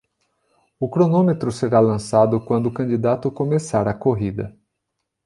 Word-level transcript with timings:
O 0.79 0.89
cronômetro 0.89 1.51
será 1.51 1.79
lançado 1.79 2.43
quando 2.43 2.65
o 2.65 2.73
candidato 2.73 3.29
começar 3.29 3.87
a 3.87 3.93
corrida. 3.93 4.57